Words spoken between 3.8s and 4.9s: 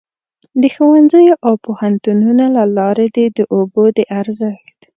د ارزښت.